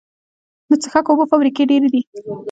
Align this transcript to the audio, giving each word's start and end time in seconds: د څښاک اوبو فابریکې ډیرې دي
د 0.69 0.71
څښاک 0.81 1.05
اوبو 1.09 1.23
فابریکې 1.31 1.63
ډیرې 1.69 1.89
دي 1.93 2.01